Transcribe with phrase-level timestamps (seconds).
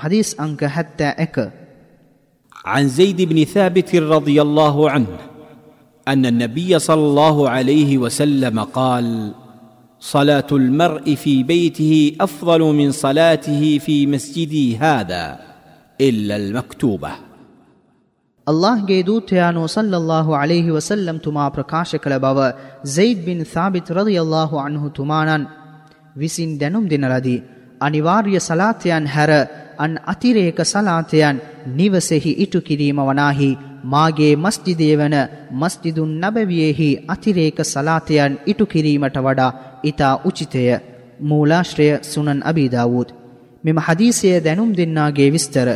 [0.00, 1.52] حديث أنك حتى أك
[2.64, 5.12] عن زيد بن ثابت رضي الله عنه
[6.08, 9.34] أن النبي صلى الله عليه وسلم قال
[10.00, 15.38] صلاة المرء في بيته أفضل من صلاته في مسجدي هذا
[16.00, 17.12] إلا المكتوبة.
[18.48, 22.54] الله جيدو تيانو صلى الله عليه وسلم تما بركاش بابا
[22.84, 25.46] زيد بن ثابت رضي الله عنه تمانا
[26.16, 27.42] وسين دنم دين ردي
[27.82, 29.46] أنيواري صلاة هر
[29.79, 31.41] අන් අතිරේක සලාතයන්
[31.75, 33.49] නිවසෙහි ඉටු කිරීම වනාහි
[33.85, 35.15] මාගේ මස්ජිදේ වන
[35.53, 40.63] මස්ජිදුන් නබවියෙහි අතිරේක සලාතයන් ඉටු කිරීමට වඩා ඊතා උචිතය.
[41.21, 43.09] මූලාශ්‍රය සුනන් අබීදාවූත්.
[43.63, 45.69] මෙම හදීසය දැනුම් දෙන්නාගේ විස්තර.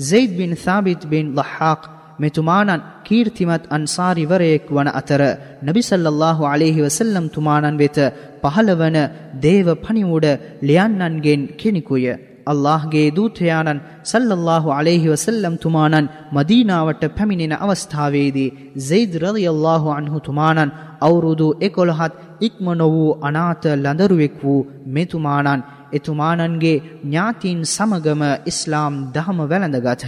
[0.00, 1.82] زید بن ثابت بن ضحاق
[2.18, 5.22] මෙතුමානන් කීර්තිමත් අන්සාරිවරයෙක් වන අතර
[5.62, 7.98] නබි සල්ලල්ලාහු අලයිහි වසල්ලම් තුමානන් වෙත
[8.42, 8.96] පහළවන
[9.38, 10.26] දේව පණිවුඩ
[10.62, 12.06] ලියන්නන්ගෙන් කෙනෙකුය.
[12.51, 18.53] අල්ලාහ්ගේ දූතයාණන් සල්ලල්ලාහු අලයිහි වසල්ලම් තුමානන් මදීනාවට පැමිණෙන අවස්ථාවේදී
[18.89, 27.59] සයිද් රලියල්ලාහු අන්හු තුමානන් අවුරුදු 11ත් ඉක්ම නො වූ අනාථ ලඳරුවෙක් වූ මෙතුමානන් එතුමානන්ගේ ඥාතීන්
[27.67, 30.07] සමගම ඉස්ලාම් දහම වැළඳගත්හ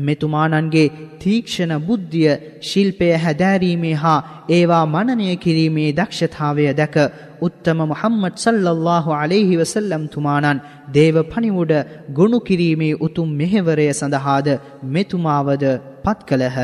[0.00, 2.30] මෙතුමානන්ගේ තීක්ෂණ බුද්ධිය
[2.62, 4.18] ශිල්පය හැදෑරීමේ හා
[4.50, 6.96] ඒවා මනනය කිරීමේ දක්ෂතාවය දැක
[7.40, 11.74] උත්තම මුහම්මද් සල්ලල්ලාහු අලයිහි වසල්ලම් තුමානන් දේව පණිවුඩ
[12.12, 14.48] ගොනු කිරීමේ උතුම් මෙහෙවරය සඳහාද
[14.94, 15.64] මෙතුමාවද
[16.04, 16.58] පත් කළහ.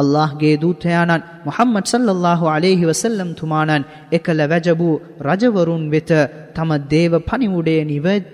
[0.00, 4.94] අල්لهගේ දූතයාණන් මුහම්මද් සල්ලල්ලාහු අලයිහි වසල්ලම් තුමාණන් එකල වැජබූ
[5.28, 6.12] රජවරුන් වෙත
[6.56, 7.80] තම දේව පණිවුඩේ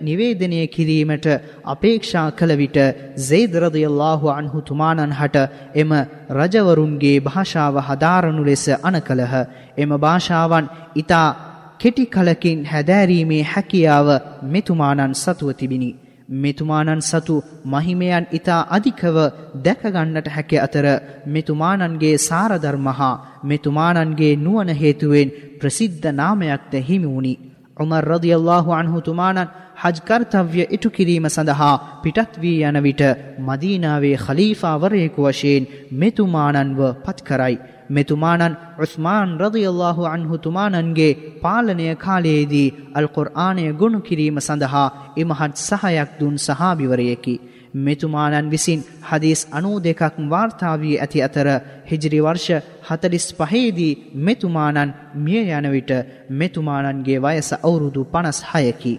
[0.03, 1.27] නිවේදනය කිරීමට
[1.67, 2.79] අපේක්ෂා කළ විට
[3.21, 5.37] සෙයිද් රදියල්ලාහු අන්හු තුමාණන් හට
[5.75, 5.93] එම
[6.39, 9.35] රජවරුන්ගේ භාෂාව හදාරනු ලෙස අන කළහ
[9.77, 11.29] එම භාෂාවන් ඊතා
[11.79, 14.09] කෙටි කලකින් හැදෑරීමේ හැකියාව
[14.49, 15.91] මෙතුමාණන් සතුව තිබිනි
[16.29, 17.37] මෙතුමානන් සතු
[17.67, 19.17] මහිමයන් ඉතා අධිකව
[19.65, 20.87] දැකගන්නට හැකි අතර
[21.27, 27.35] මෙතුමානන්ගේ සාරධර්මහා මෙතුමානන්ගේ නුවන හේතුවෙන් ප්‍රසිද්ධ නාමයක්ද හිමි වුණි.
[27.77, 29.39] උමර් රදියල්ලාහු අන්හු තුමානන්
[29.77, 33.03] හජ් කර්තව්‍ය ඉටු කිරීම සඳහා පිටත් වී යන විට
[33.41, 37.57] මදීනාවේ ඛලීෆාවරයෙකු වශයෙන් මෙතුමානන්ව පත් කරයි.
[37.91, 46.37] මෙතුමානන් උස්මාන් රදියල්ලාහු අන්හු තුමානන්ගේ පාලනය කාලයේදී අල් කුර්ආනය ගොනු කිරීම සඳහා ඉමහත් සහයක් දුන්
[46.39, 47.35] සහාබිවරයෙකි.
[47.75, 51.49] මෙතුමානන් විසින් හදීස් අනූ දෙකක් වාර්තාාවී ඇති අතර
[51.87, 52.49] හිජරි වර්ෂ
[52.89, 55.91] හතලිස් පහේදී මෙතුමානන් මිය යන විට
[56.31, 58.95] මෙතුමානන්ගේ වයස අවුරුදු පනස් හයකි.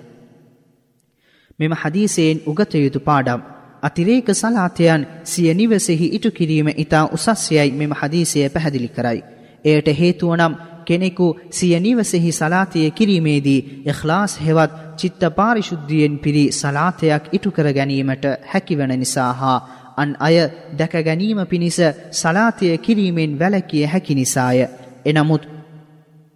[1.59, 3.41] මෙම හදීසයෙන් උගතයුතු පාඩම්
[3.83, 9.19] අතිරේක සලාතයන් සිය නිවසෙහි ඉටු කිරීම ඉතා උසස්යයි මෙම හදීසය පැහැදිලි කරයි.
[9.65, 10.53] එයට හේතුවනම්
[10.85, 18.91] කෙනෙකු සිය නිවසෙහි සලාතය කිරීමේදී එඛලාස් හෙවත් චිත්ත පාරිශුද්ධියෙන් පිරි සලාතයක් ඉටු කර ගැනීමට හැකිවන
[18.95, 19.59] නිසා හා
[19.97, 20.35] අන් අය
[20.73, 21.79] දැක ගැනීම පිණිස
[22.13, 24.59] සලාතය කිරීමෙන් වැලකිය හැකි නිසාය.
[25.05, 25.43] එනමුත්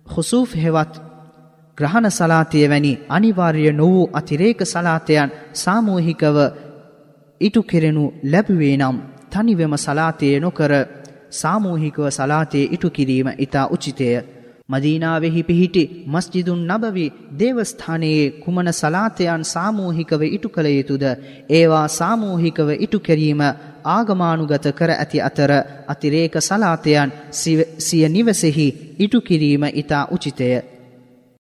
[0.08, 0.94] හුසූෆ් හෙවත්
[1.78, 6.38] ග්‍රහණ සලාතය වැනි අනිවාර්ය නොවූ අතිරේක සලාතයන් සාමූහිකව
[7.42, 8.98] ඉටු කෙරෙනු ලැබුවේ නම්
[9.31, 10.72] තනිවෙම සලාතය නොකර
[11.31, 14.08] සාමූහිකව සලාතය ඉටු කිරීම ඉතා උචිතය.
[14.69, 17.06] මදීනාවෙහි පිහිටි මස්ජිදුන් නබවි
[17.40, 21.06] දේවස්ථානයේ කුමන සලාතයන් සාමූහිකව ඉටු කළ යුතුද
[21.52, 23.41] ඒවා සාමූහිකව ඉටු කිරීම
[23.88, 25.52] ආගමානුගත කර ඇති අතර
[25.88, 27.16] අතිරේක සලාතයන්
[27.80, 28.68] සිය නිවසෙහි
[29.00, 30.50] ඉටු කිරීම ඉතා උචිතය.